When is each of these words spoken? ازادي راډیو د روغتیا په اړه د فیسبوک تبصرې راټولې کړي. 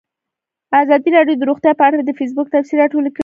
ازادي 0.83 1.09
راډیو 1.17 1.37
د 1.39 1.43
روغتیا 1.49 1.71
په 1.79 1.83
اړه 1.87 1.97
د 2.03 2.09
فیسبوک 2.19 2.47
تبصرې 2.53 2.77
راټولې 2.81 3.09
کړي. 3.15 3.19